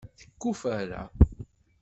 [0.19, 1.01] Tekuferra?